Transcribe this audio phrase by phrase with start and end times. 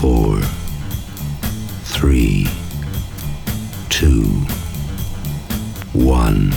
[0.00, 0.40] four,
[1.82, 2.46] three,
[3.88, 4.22] two,
[5.92, 6.52] one.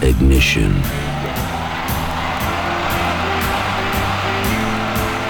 [0.00, 0.72] Ignition.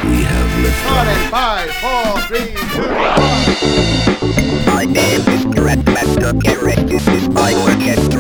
[0.05, 1.31] We have liftoff.
[1.31, 2.89] Five, four, three, two,
[4.71, 6.87] My name is Grandmaster Garrett.
[6.87, 8.20] This is my orchestra.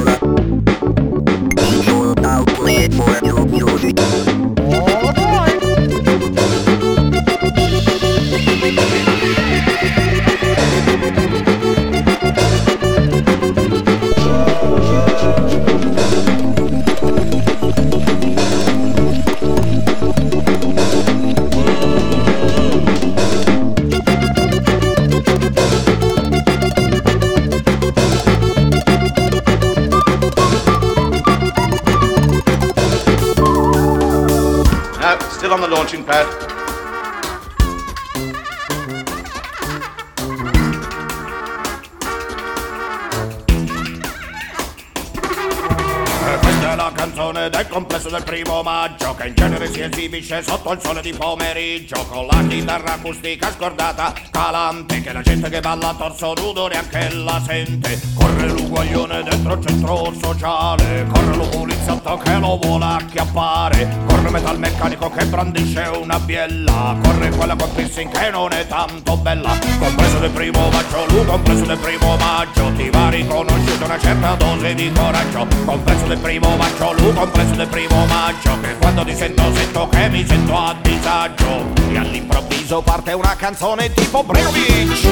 [49.72, 55.22] Si esibisce sotto il sole di pomeriggio Con la chitarra acustica scordata calante Che la
[55.22, 58.00] gente che balla torso nudo neanche la sente.
[58.14, 65.10] Corre l'uguaglione dentro il centro sociale Corre lo poliziotto che lo vuole acchiappare Corre metalmeccanico
[65.16, 66.94] che brandisce una biella.
[67.02, 69.58] Corre quella con piercing che non è tanto bella.
[69.78, 74.74] Compreso del primo maggio, lui compreso del primo maggio Ti va riconosciuta una certa dose
[74.74, 75.46] di coraggio.
[75.64, 80.08] Compreso del primo maggio, lui compreso del primo maggio Che quando ti sento sento che
[80.10, 81.72] mi sento a disagio.
[81.88, 85.08] E all'improvviso parte una canzone tipo Bregovic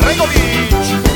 [0.00, 1.11] Bregovic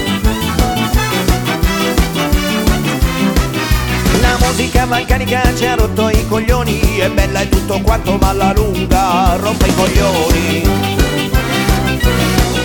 [4.57, 9.37] musica balcanica ci ha rotto i coglioni È bella e tutto quanto ma alla lunga
[9.37, 10.63] rompe i coglioni.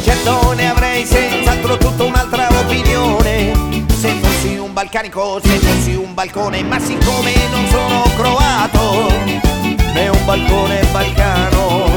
[0.01, 3.51] Certo ne avrei senz'altro tutta un'altra opinione.
[3.93, 9.13] Se fossi un balcanico, se fossi un balcone Ma siccome non sono croato
[9.93, 11.89] Né un balcone balcano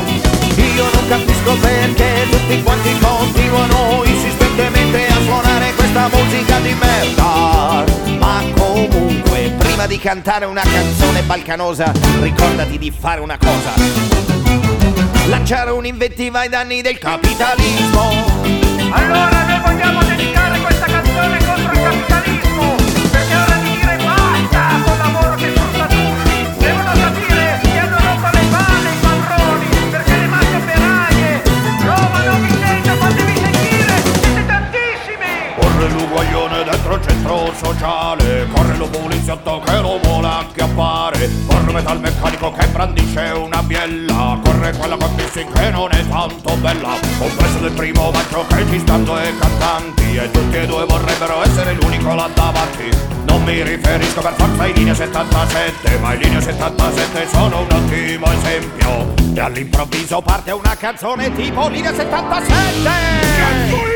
[0.57, 7.85] Io non capisco perché tutti quanti continuano insistentemente a suonare questa musica di merda.
[8.19, 13.73] Ma comunque, prima di cantare una canzone balcanosa Ricordati di fare una cosa.
[15.27, 18.25] Lanciare un'invettiva ai danni del capitalismo.
[18.93, 19.54] Allora
[36.95, 41.31] il centro sociale Corre lo poliziotto che lo vuole acchiappare.
[41.47, 46.99] Corre metalmeccanico che brandisce una biella Corre quella con piercing che non è tanto bella.
[47.19, 51.75] Compreso del primo maggio che ci stanno due cantanti E tutti e due vorrebbero essere
[51.75, 52.91] l'unico là davanti.
[53.27, 58.27] Non mi riferisco per forza ai linea 77 Ma i linea 77 sono un ottimo
[58.33, 59.15] esempio.
[59.35, 63.94] E all'improvviso parte una canzone tipo linea 77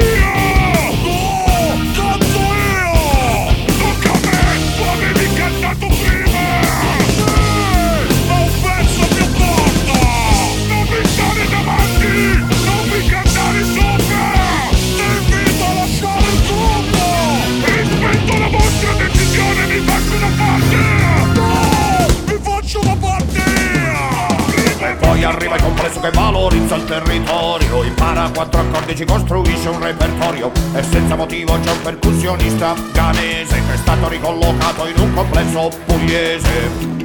[25.28, 27.82] arriva il complesso che valorizza il territorio.
[27.84, 30.50] Impara quattro accordi, ci costruisce un repertorio.
[30.74, 36.96] E senza motivo c'è un percussionista ghanese Che è stato ricollocato in un complesso pugliese.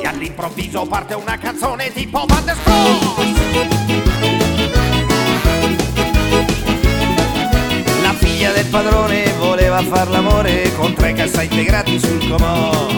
[0.00, 4.41] E all'improvviso parte una canzone tipo Van der La
[8.42, 12.88] figlia del padrone voleva far l'amore con tre cassa integrati sul comò.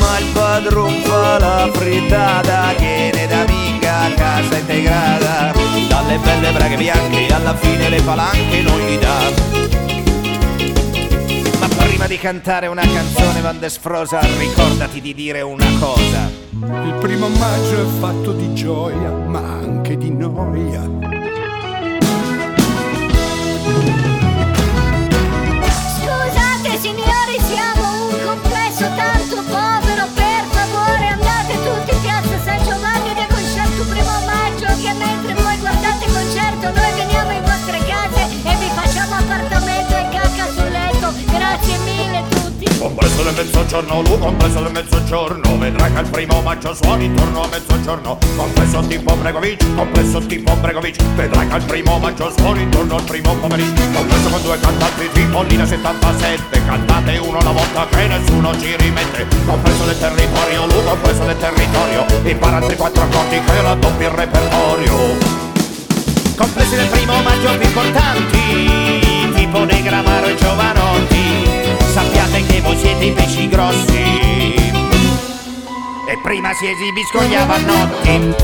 [0.00, 5.52] Ma il padron fa la frittata che ne da minga casa integrata.
[5.88, 9.18] Dalle belle braghe bianche alla fine le palanche non gli dà.
[11.60, 16.28] Ma prima di cantare una canzone Van der Sfrosa ricordati di dire una cosa.
[16.50, 21.15] Il primo maggio è fatto di gioia, ma anche di noia.
[43.36, 48.18] Mezzogiorno, lu complesso del mezzogiorno Vedrai che il primo maggio suona intorno a mezzogiorno.
[48.36, 53.34] Complesso tipo Bregovic, complesso tipo Bregovic Vedrai che il primo maggio suona intorno al primo
[53.34, 53.82] pomeriggio.
[53.92, 59.26] Complesso con due cantanti tipo Lina 77 Cantate uno alla volta che nessuno ci rimette.
[59.44, 64.94] Complesso del territorio, lu complesso del territorio Impara altri quattro accordi che raddoppi il repertorio.
[66.36, 71.35] Complessi del primo maggio più importanti Tipo Negramaro e Giovanotti
[72.56, 74.54] Che voi siete i pesci grossi
[76.08, 78.34] E prima si esibiscogliava a notti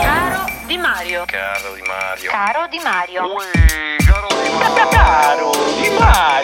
[0.00, 1.24] Caro Di Mario.
[1.26, 2.30] Caro Di Mario.
[2.30, 3.22] Caro Di Mario.
[4.88, 5.50] Caro
[5.80, 6.43] Di Mario.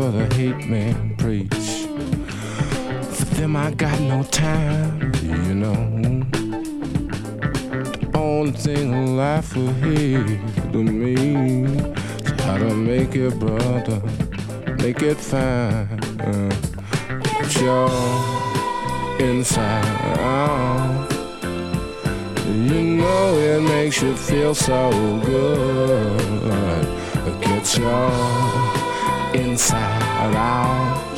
[0.00, 1.86] for the hate men preach.
[3.16, 5.80] For them, I got no time, you know.
[8.00, 10.24] The only thing life will hear
[10.72, 11.16] to me
[12.24, 14.00] is how to make it, brother,
[14.82, 15.88] make it fine.
[17.22, 17.90] Get your
[19.20, 19.84] inside
[20.18, 21.12] out.
[22.46, 24.90] You know it makes you feel so
[25.26, 26.20] good.
[27.42, 28.79] Get your inside
[30.20, 31.16] around.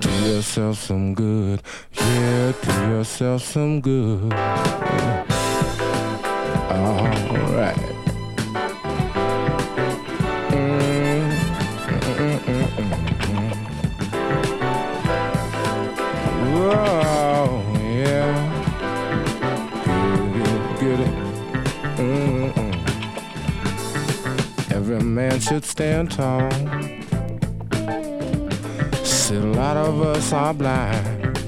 [0.00, 4.32] Do yourself some good, yeah, do yourself some good.
[6.70, 7.78] Alright.
[24.70, 26.50] Every man should stand tall.
[29.30, 31.38] A lot of us are blind.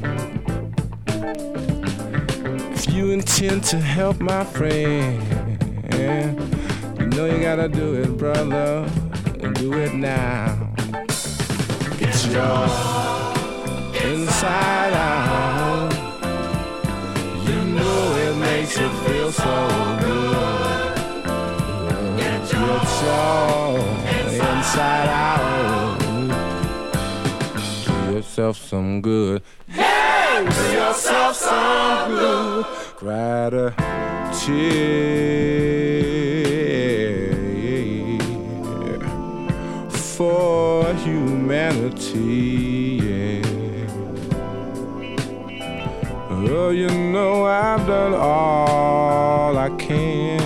[2.74, 5.22] If you intend to help my friend,
[6.98, 8.90] you know you gotta do it, brother.
[9.40, 10.72] And do it now.
[11.98, 12.64] Get your
[14.10, 14.95] inside
[28.66, 29.42] some good.
[29.68, 32.66] Hey, do yourself some good.
[34.32, 34.60] Tear
[39.88, 42.18] for humanity.
[43.06, 43.42] Yeah.
[46.48, 50.40] Oh, you know I've done all I can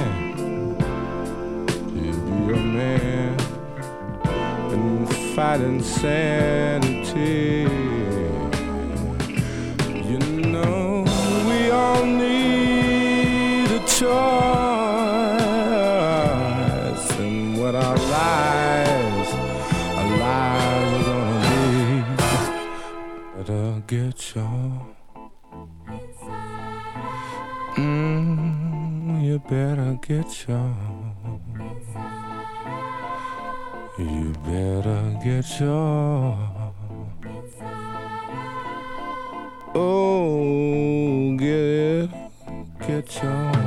[1.66, 2.10] to be
[2.52, 3.40] a man
[4.72, 6.79] and fight insanity.
[14.00, 14.08] Choice
[17.18, 19.30] and what our lives,
[20.00, 21.64] our lives are gonna be.
[23.36, 24.90] Better get your
[27.76, 30.74] Mm, you better get your.
[33.98, 36.36] You better get your.
[39.74, 42.10] Oh, get it,
[42.86, 43.59] get your.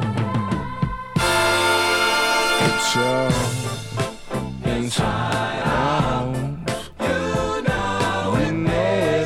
[2.96, 3.32] Your
[4.66, 6.36] inside out.
[7.00, 8.52] You know it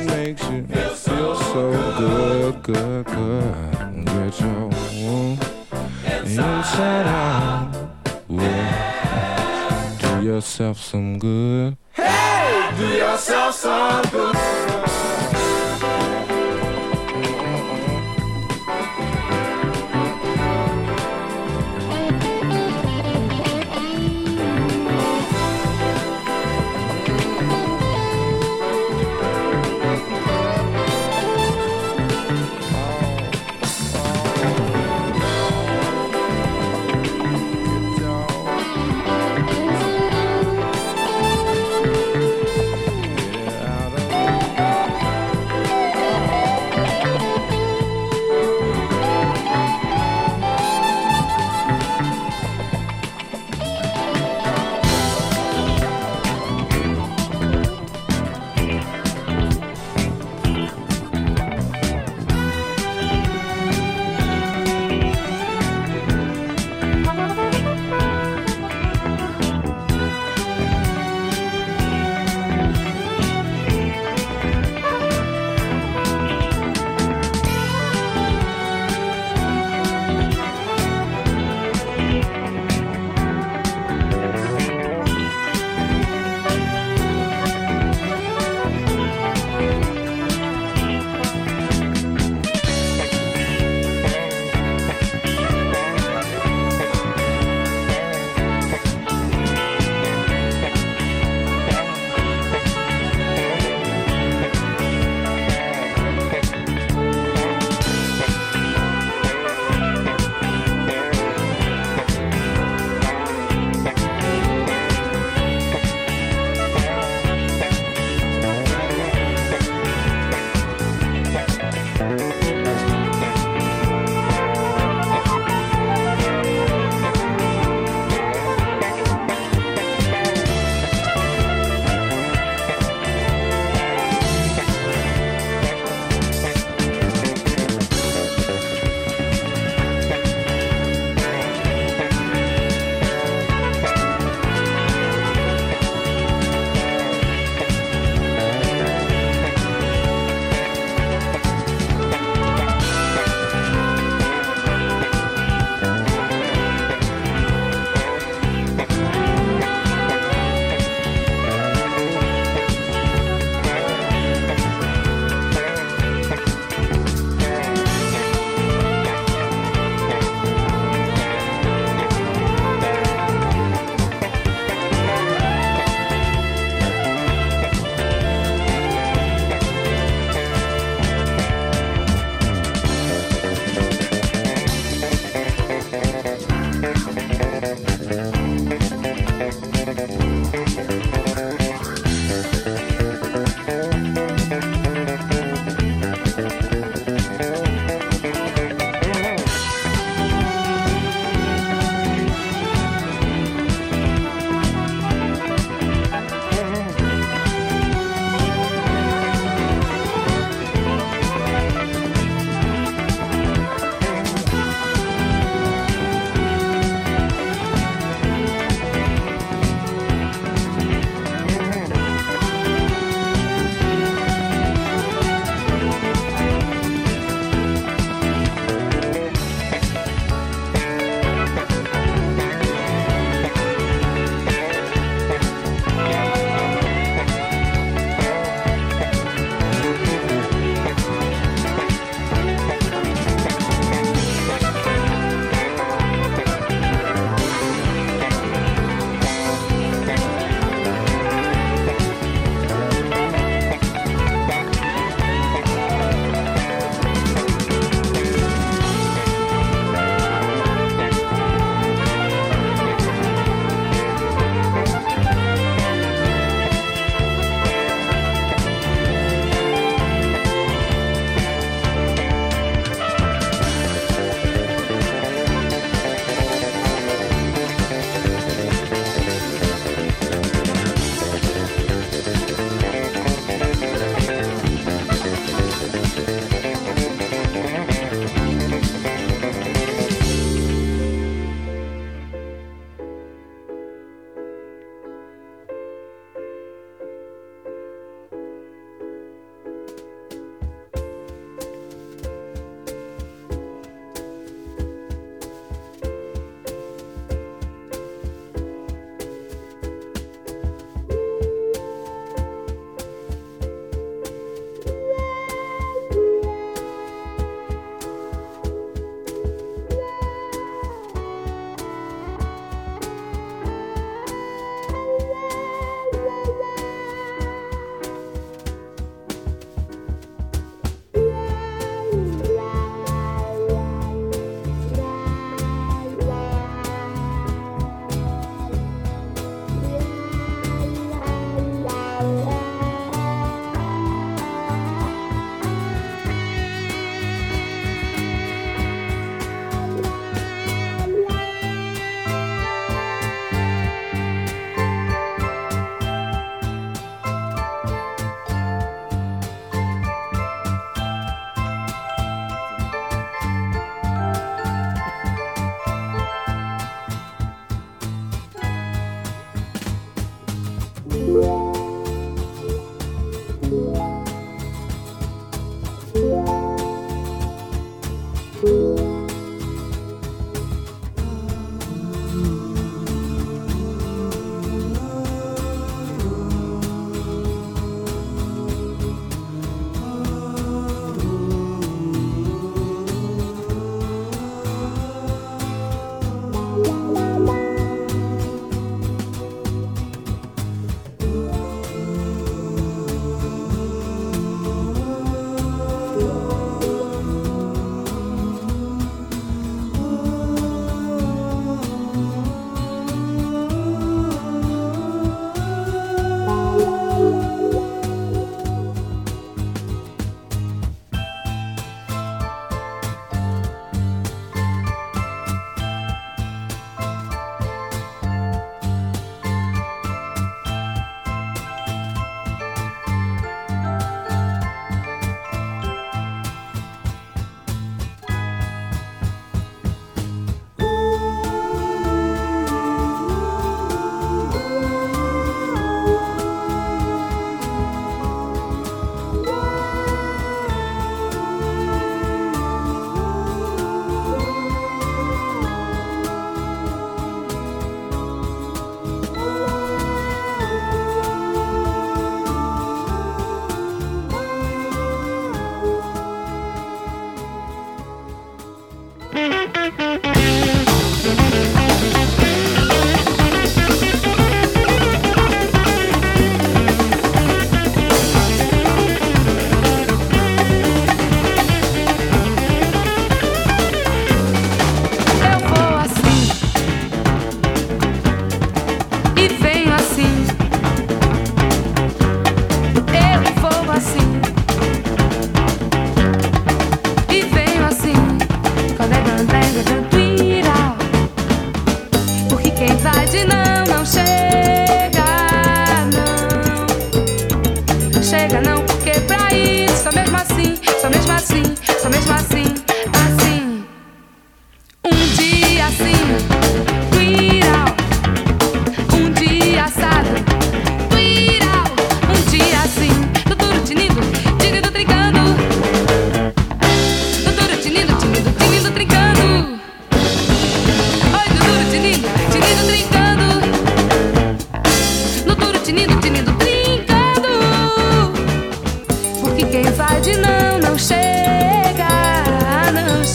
[0.06, 0.96] makes you feel
[1.36, 4.06] so good, good, good.
[4.06, 4.72] Get your
[6.24, 7.90] inside out.
[8.30, 9.98] Yeah.
[10.00, 11.76] Do yourself some good.
[11.92, 14.36] Hey, do yourself some good.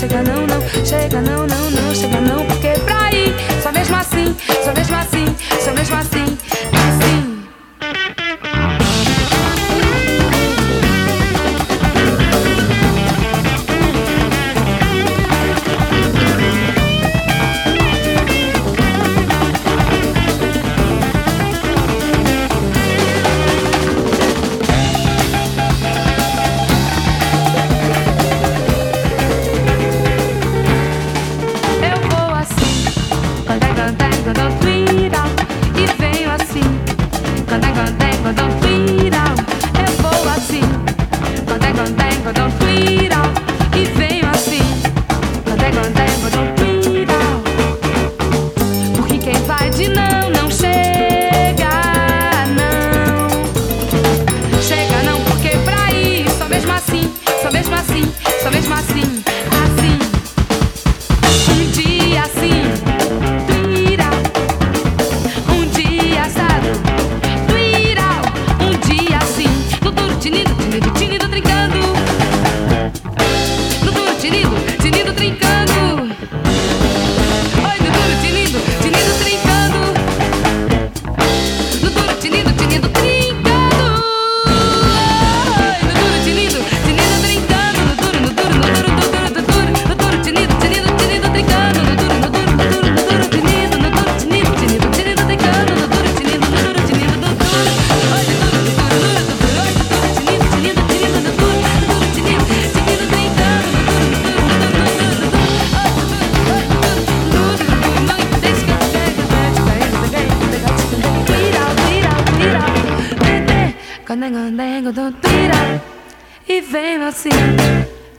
[0.03, 4.37] chega não, não, chega não, não, não, chega não, porque pra ir, só mesmo assim,
[4.65, 5.25] só mesmo assim,
[5.61, 6.52] só mesmo assim.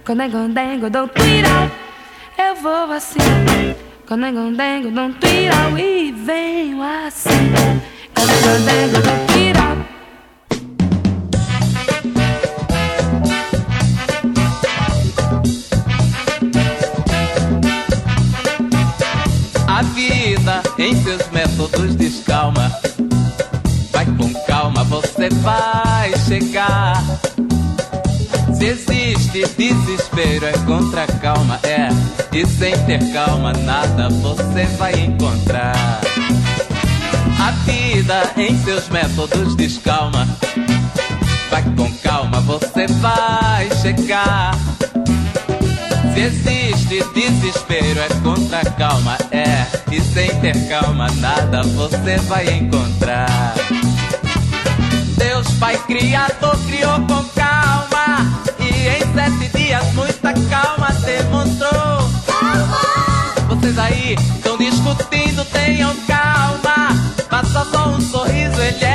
[0.05, 0.37] Condengo,
[0.85, 1.71] é don't twirl,
[2.37, 3.19] Eu vou assim.
[4.05, 7.29] Condengo, é don't twirl E venho assim.
[8.13, 9.63] Condengo, é don't twirl.
[19.69, 22.69] A vida em seus métodos descalma.
[23.91, 27.01] Vai com calma, você vai chegar.
[28.63, 31.89] Desiste, desespero é contra a calma, é.
[32.33, 35.99] E sem ter calma, nada você vai encontrar.
[37.45, 40.25] A vida em seus métodos descalma.
[41.51, 44.55] Vai com calma, você vai chegar.
[46.13, 49.67] Se existe desespero, é contra a calma, é.
[49.91, 53.55] E sem ter calma, nada você vai encontrar.
[55.17, 57.92] Deus, Pai Criador, criou com calma
[58.87, 62.09] em sete dias muita calma demonstrou.
[62.27, 63.33] Calma!
[63.49, 66.89] Vocês aí estão discutindo, tenham calma.
[67.29, 68.92] Passa só um sorriso, ele é.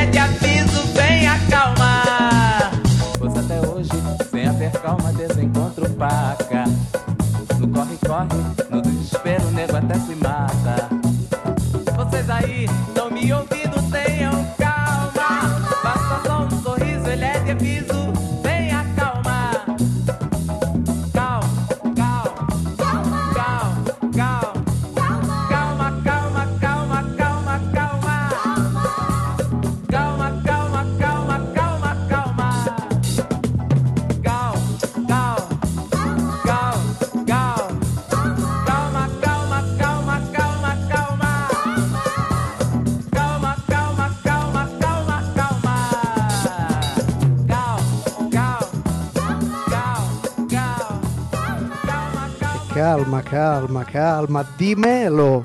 [53.28, 54.46] Calma, calma.
[54.56, 55.44] Di Melo.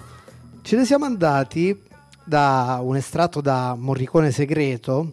[0.62, 1.78] Ce ne siamo andati
[2.24, 5.12] da un estratto da Morricone Segreto,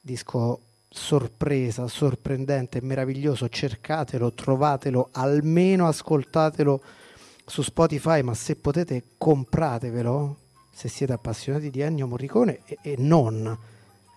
[0.00, 3.48] disco sorpresa, sorprendente, meraviglioso.
[3.48, 6.82] Cercatelo, trovatelo, almeno ascoltatelo
[7.44, 10.36] su Spotify, ma se potete compratevelo
[10.72, 13.58] se siete appassionati di Ennio Morricone e, e non.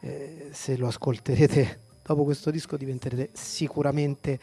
[0.01, 4.39] Eh, se lo ascolterete dopo questo disco diventerete sicuramente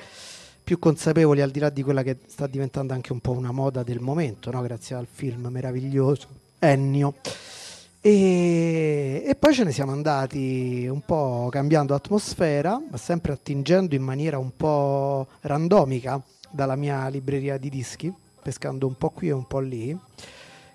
[0.63, 3.83] più consapevoli al di là di quella che sta diventando anche un po' una moda
[3.83, 4.63] del momento, no?
[4.63, 7.15] grazie al film meraviglioso Ennio.
[8.05, 14.03] E, e poi ce ne siamo andati un po' cambiando atmosfera, ma sempre attingendo in
[14.03, 16.21] maniera un po' randomica
[16.51, 19.97] dalla mia libreria di dischi, pescando un po' qui e un po' lì,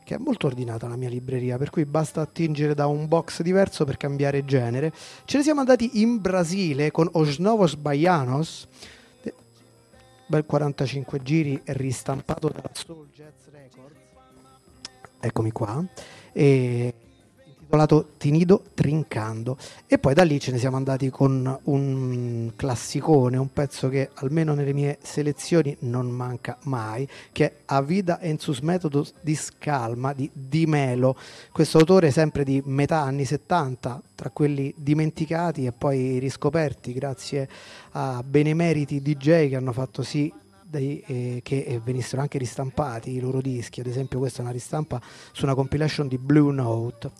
[0.05, 3.83] che è molto ordinata la mia libreria, per cui basta attingere da un box diverso
[3.83, 4.93] per cambiare genere.
[5.25, 8.67] Ce ne siamo andati in Brasile con Os Novos Baianos,
[10.27, 13.97] bel 45 giri ristampato da Soul Jazz Records.
[15.19, 15.83] Eccomi qua.
[16.33, 16.93] E
[17.67, 19.57] intitolato Tinido Trincando.
[19.87, 24.53] E poi da lì ce ne siamo andati con un classicone, un pezzo che almeno
[24.53, 30.13] nelle mie selezioni non manca mai, che è A Vida en sus métodos di Scalma
[30.13, 31.17] di Di Melo,
[31.51, 37.49] questo autore sempre di metà anni 70, tra quelli dimenticati e poi riscoperti grazie
[37.91, 40.31] a benemeriti DJ che hanno fatto sì
[40.69, 44.51] dei, eh, che eh, venissero anche ristampati i loro dischi, ad esempio questa è una
[44.51, 45.01] ristampa
[45.31, 47.11] su una compilation di Blue Note.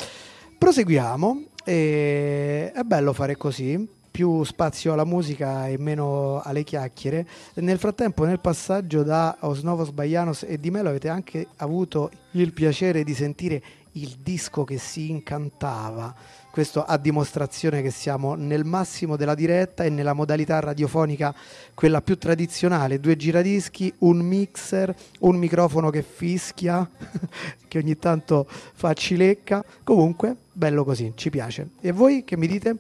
[0.58, 7.28] Proseguiamo, e è bello fare così, più spazio alla musica e meno alle chiacchiere.
[7.56, 13.04] Nel frattempo, nel passaggio da Osnovos Baianos e Di Melo avete anche avuto il piacere
[13.04, 16.16] di sentire il disco che si incantava.
[16.50, 21.36] Questo a dimostrazione che siamo nel massimo della diretta e nella modalità radiofonica
[21.76, 26.90] quella più tradizionale, due giradischi, un mixer, un microfono che fischia,
[27.68, 29.64] che ogni tanto fa cilecca.
[29.84, 31.70] Comunque, bello così, ci piace.
[31.82, 32.76] E voi che mi dite?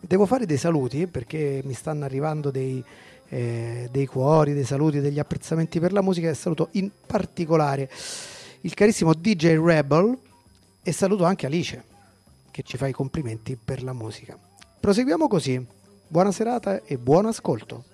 [0.00, 2.82] Devo fare dei saluti perché mi stanno arrivando dei,
[3.28, 7.88] eh, dei cuori, dei saluti, degli apprezzamenti per la musica e saluto in particolare
[8.62, 10.18] il carissimo DJ Rebel
[10.82, 11.84] e saluto anche Alice
[12.50, 14.36] che ci fa i complimenti per la musica.
[14.80, 15.64] Proseguiamo così.
[16.08, 17.84] Buona serata e buon ascolto.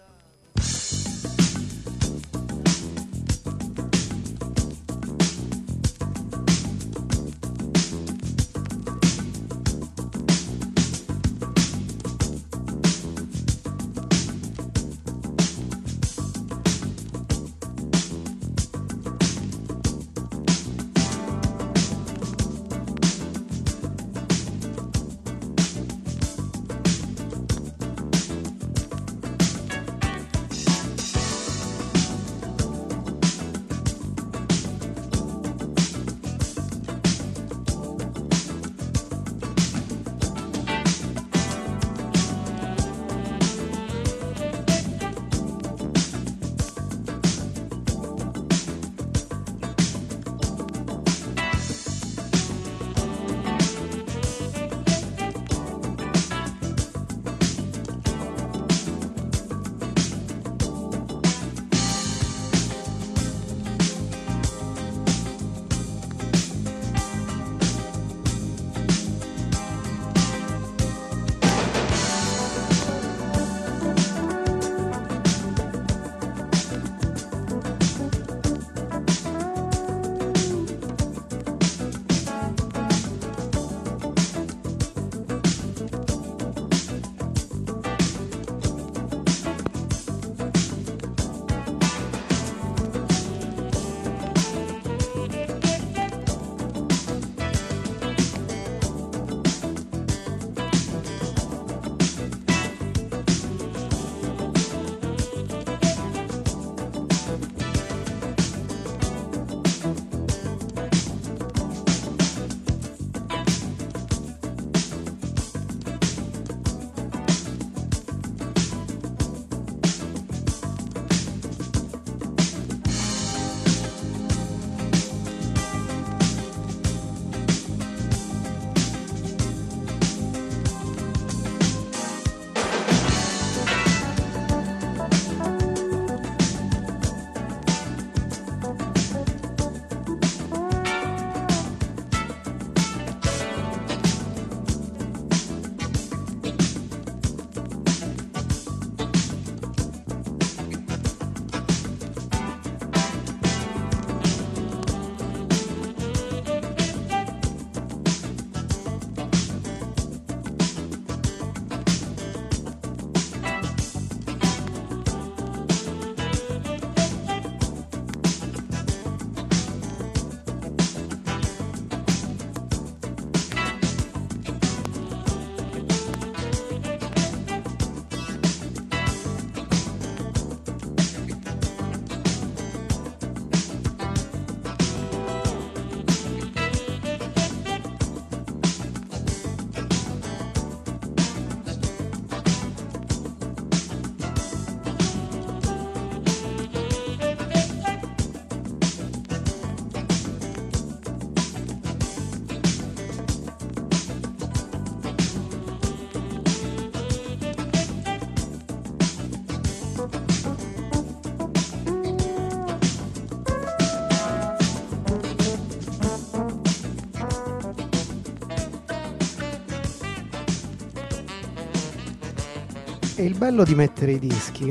[223.41, 224.71] Bello di mettere i dischi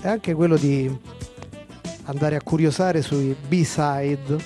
[0.00, 0.90] è anche quello di
[2.04, 4.38] andare a curiosare sui B-side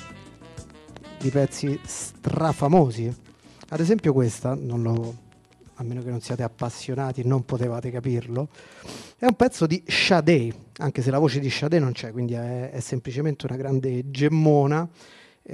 [1.20, 3.14] di pezzi strafamosi.
[3.68, 5.16] Ad esempio questa, lo-
[5.74, 8.48] a meno che non siate appassionati non potevate capirlo,
[9.16, 12.70] è un pezzo di Sade, anche se la voce di Sade non c'è, quindi è,
[12.70, 14.88] è semplicemente una grande gemmona,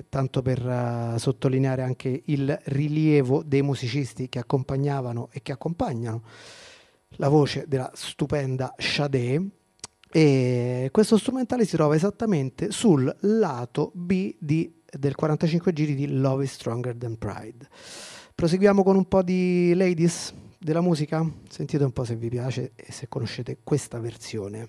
[0.08, 6.22] tanto per eh, sottolineare anche il rilievo dei musicisti che accompagnavano e che accompagnano
[7.16, 9.48] la voce della stupenda Sade.
[10.14, 16.44] E questo strumentale si trova esattamente sul lato B di- del 45 giri di Love
[16.44, 17.66] is Stronger Than Pride.
[18.34, 21.26] Proseguiamo con un po' di ladies della musica?
[21.48, 24.68] Sentite un po' se vi piace e se conoscete questa versione.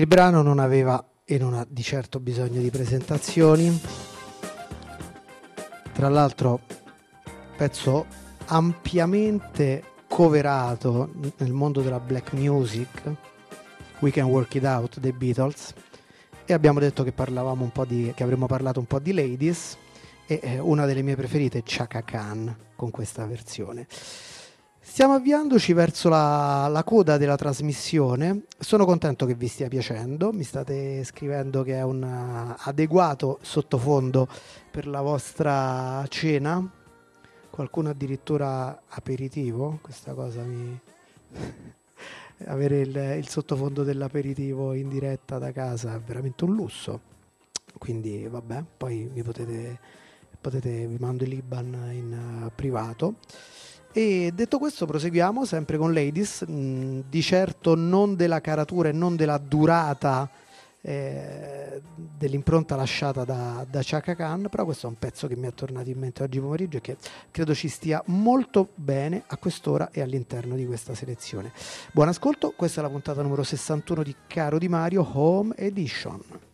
[0.00, 3.78] Il brano non aveva e non ha di certo bisogno di presentazioni.
[5.92, 6.60] Tra l'altro,
[7.54, 8.06] pezzo
[8.46, 13.12] ampiamente coverato nel mondo della black music,
[13.98, 15.74] We Can Work It Out dei Beatles.
[16.46, 19.76] E abbiamo detto che parlavamo un po' di che avremmo parlato un po' di ladies
[20.24, 23.86] e eh, una delle mie preferite è Chaka Khan con questa versione.
[24.82, 30.42] Stiamo avviandoci verso la, la, coda della trasmissione, sono contento che vi stia piacendo, mi
[30.42, 34.26] state scrivendo che è un eh, adeguato sottofondo
[34.70, 36.66] per la vostra cena,
[37.50, 40.80] qualcuno addirittura aperitivo, questa cosa mi...
[42.46, 47.00] avere il, il sottofondo dell'aperitivo in diretta da casa è veramente un lusso,
[47.76, 49.78] quindi vabbè, poi mi potete,
[50.40, 53.16] potete vi mando il Liban in uh, privato.
[53.92, 59.16] E detto questo, proseguiamo sempre con Ladies, mm, di certo non della caratura e non
[59.16, 60.30] della durata
[60.82, 65.54] eh, dell'impronta lasciata da, da Chaka Khan, però questo è un pezzo che mi è
[65.54, 66.96] tornato in mente oggi pomeriggio e che
[67.32, 71.52] credo ci stia molto bene a quest'ora e all'interno di questa selezione.
[71.92, 76.48] Buon ascolto, questa è la puntata numero 61 di Caro Di Mario Home Edition.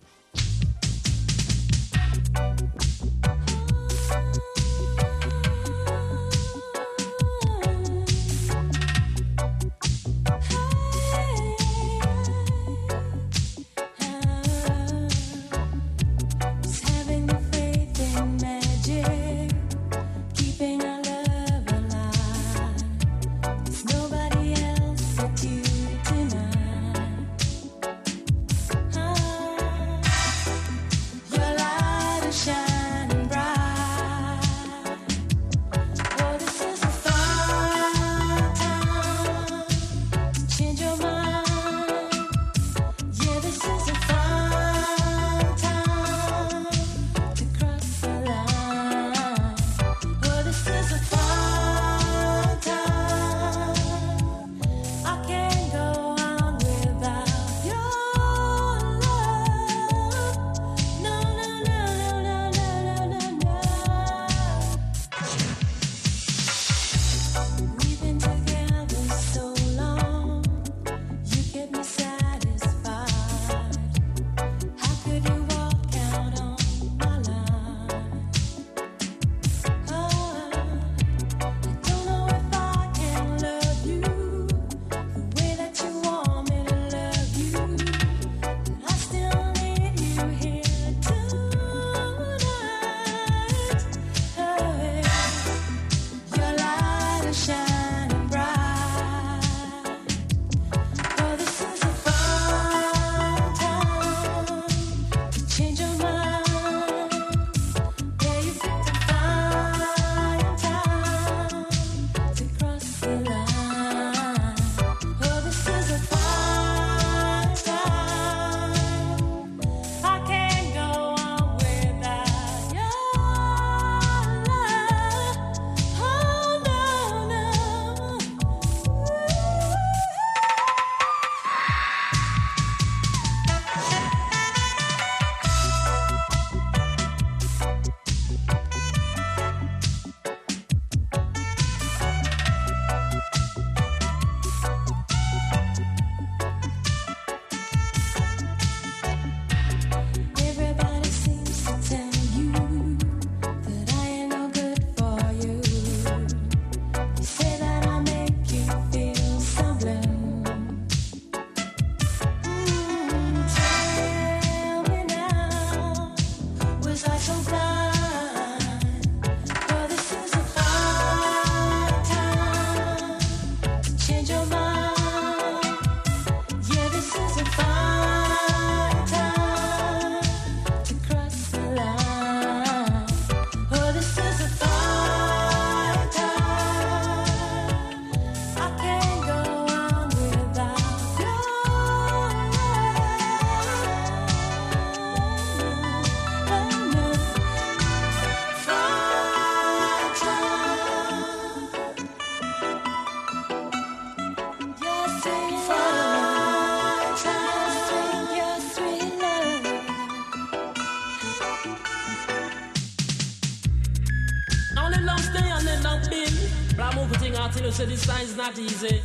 [218.59, 218.96] easy.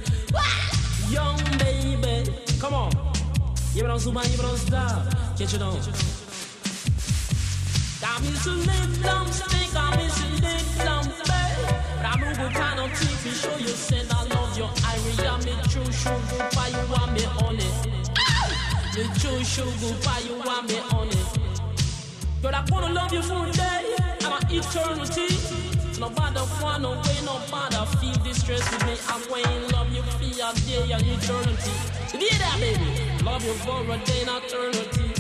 [30.86, 31.72] Day and eternity.
[32.14, 33.24] You hear that, baby?
[33.24, 35.14] Love you for a day and eternity.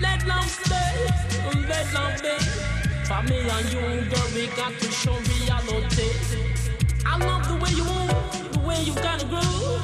[0.00, 1.06] Let love stay,
[1.68, 2.34] let love be.
[3.08, 6.10] For me and you, girl, we got to show reality.
[7.06, 9.82] I love the way you move, the way you gotta groove.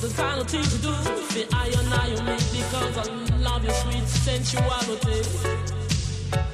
[0.00, 0.92] The kind of thing to do,
[1.34, 5.22] the I and I you make because I love your sweet sensuality.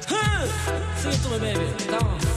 [0.07, 0.47] Huh.
[0.95, 1.67] Sing it to me, baby.
[1.87, 2.30] Come on.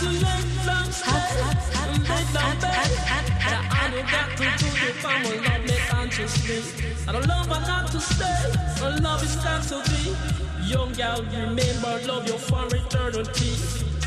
[0.00, 0.04] I
[3.90, 5.58] know got to do it from a love.
[7.08, 10.14] And the love I got to stay, the love is got to be.
[10.68, 13.52] Young gal, remember, love you for eternity.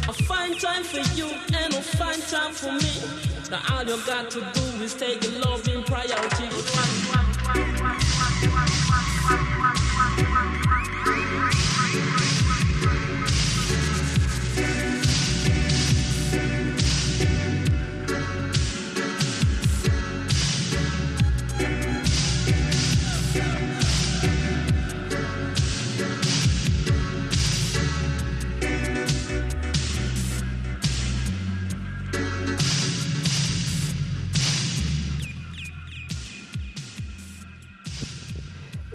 [0.08, 3.02] A fine time for you and a fine time for me.
[3.50, 6.48] Now all you got to do is take love in priority.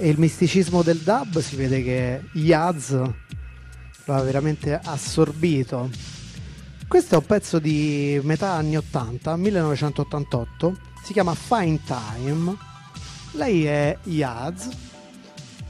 [0.07, 5.91] E il misticismo del dub si vede che Yaz lo ha veramente assorbito.
[6.87, 12.57] Questo è un pezzo di metà anni 80, 1988, si chiama Fine Time.
[13.33, 14.69] Lei è Yaz,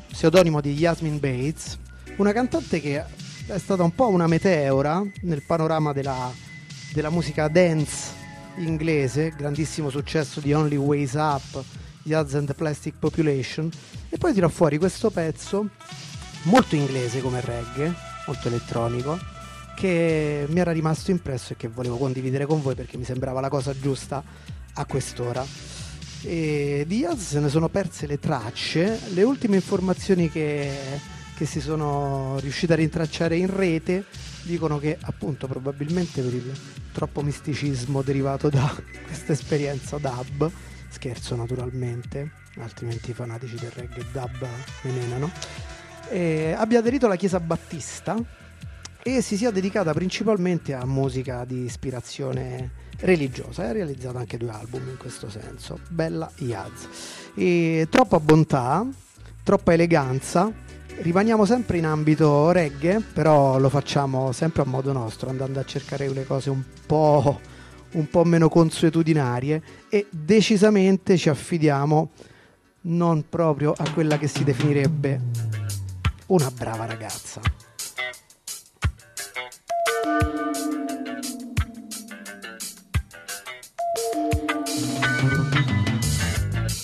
[0.09, 1.79] pseudonimo di Yasmin Bates,
[2.19, 3.03] una cantante che
[3.47, 6.31] è stata un po' una meteora nel panorama della,
[6.93, 8.13] della musica dance
[8.59, 11.65] inglese, grandissimo successo di Only Ways Up,
[12.07, 13.71] Yaz and Plastic Population,
[14.09, 15.69] e poi tirò fuori questo pezzo
[16.43, 17.95] molto inglese come reggae,
[18.27, 19.19] molto elettronico,
[19.77, 23.49] che mi era rimasto impresso e che volevo condividere con voi perché mi sembrava la
[23.49, 24.23] cosa giusta
[24.75, 25.45] a quest'ora.
[26.23, 30.73] E di Yaz se ne sono perse le tracce, le ultime informazioni che,
[31.37, 34.05] che si sono riuscite a rintracciare in rete
[34.47, 36.53] dicono che appunto probabilmente per il
[36.93, 40.51] troppo misticismo derivato da questa esperienza dub,
[40.97, 44.47] scherzo naturalmente, altrimenti i fanatici del reggae dub
[44.83, 45.31] menenano,
[46.09, 48.17] e abbia aderito alla chiesa battista
[49.03, 53.65] e si sia dedicata principalmente a musica di ispirazione religiosa.
[53.65, 56.89] E ha realizzato anche due album in questo senso Bella Yaz.
[57.35, 58.87] E troppa bontà
[59.43, 60.51] troppa eleganza
[61.03, 66.09] rimaniamo sempre in ambito reggae però lo facciamo sempre a modo nostro andando a cercare
[66.09, 67.39] le cose un po'
[67.93, 72.11] un po' meno consuetudinarie e decisamente ci affidiamo
[72.83, 75.21] non proprio a quella che si definirebbe
[76.27, 77.41] una brava ragazza.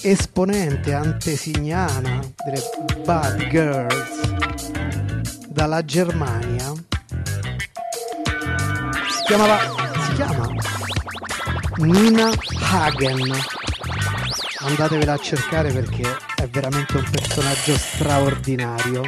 [0.05, 2.61] Esponente antesignana delle
[3.05, 4.33] Bad Girls
[5.49, 6.73] dalla Germania.
[9.09, 9.59] Si chiamava
[10.07, 10.82] si chiama
[11.79, 12.31] Nina
[12.71, 13.33] Hagen.
[14.61, 16.03] Andatevela a cercare perché
[16.37, 19.03] è veramente un personaggio straordinario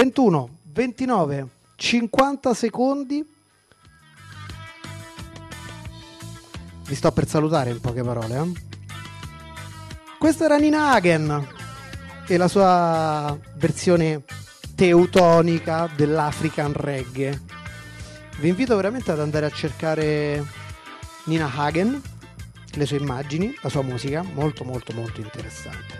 [0.00, 3.22] 21, 29, 50 secondi.
[6.86, 8.34] Vi sto per salutare in poche parole.
[8.34, 8.52] eh.
[10.18, 11.46] Questo era Nina Hagen
[12.26, 14.22] e la sua versione
[14.74, 17.38] teutonica dell'African reggae.
[18.38, 20.42] Vi invito veramente ad andare a cercare
[21.24, 22.00] Nina Hagen,
[22.72, 25.98] le sue immagini, la sua musica, molto molto molto interessante.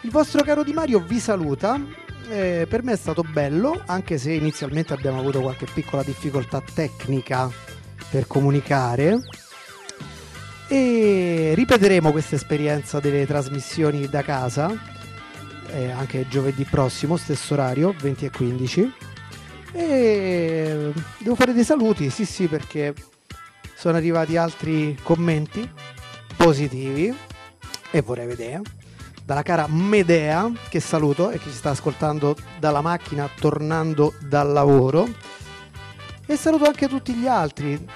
[0.00, 2.02] Il vostro caro Di Mario vi saluta.
[2.28, 7.50] Eh, per me è stato bello, anche se inizialmente abbiamo avuto qualche piccola difficoltà tecnica
[8.10, 9.20] per comunicare.
[10.68, 14.92] E ripeteremo questa esperienza delle trasmissioni da casa
[15.74, 18.92] eh, anche giovedì prossimo, stesso orario, 20 e 15.
[19.72, 22.94] E devo fare dei saluti, sì, sì, perché
[23.74, 25.68] sono arrivati altri commenti
[26.36, 27.14] positivi
[27.90, 28.62] e vorrei vedere
[29.24, 35.08] dalla cara Medea che saluto e che ci sta ascoltando dalla macchina tornando dal lavoro.
[36.26, 37.86] E saluto anche tutti gli altri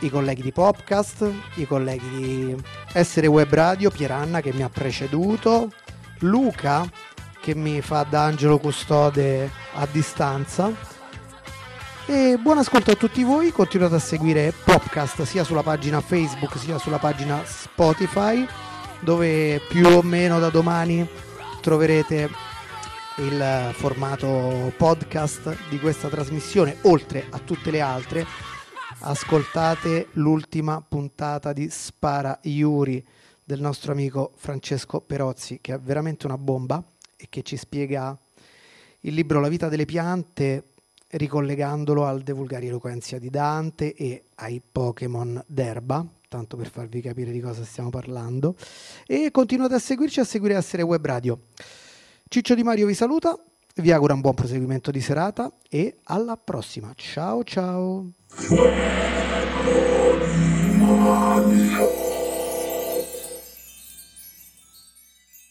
[0.00, 2.56] i colleghi di Popcast i colleghi di
[2.92, 5.70] Essere Web Radio Pieranna che mi ha preceduto
[6.20, 6.88] Luca
[7.40, 10.72] che mi fa da angelo custode a distanza.
[12.06, 16.78] E buon ascolto a tutti voi, continuate a seguire Popcast sia sulla pagina Facebook sia
[16.78, 18.46] sulla pagina Spotify
[19.04, 21.06] dove più o meno da domani
[21.60, 22.30] troverete
[23.18, 28.26] il formato podcast di questa trasmissione, oltre a tutte le altre.
[29.00, 33.04] Ascoltate l'ultima puntata di Spara Iuri
[33.44, 36.82] del nostro amico Francesco Perozzi, che è veramente una bomba
[37.14, 38.16] e che ci spiega
[39.00, 40.64] il libro La vita delle piante
[41.08, 46.04] ricollegandolo al De Vulgari Eloquenzia di Dante e ai Pokémon d'erba,
[46.34, 48.56] tanto per farvi capire di cosa stiamo parlando.
[49.06, 51.38] E continuate a seguirci a seguire Essere Web Radio.
[52.28, 53.38] Ciccio Di Mario vi saluta,
[53.76, 56.92] vi auguro un buon proseguimento di serata e alla prossima.
[56.96, 58.10] Ciao ciao.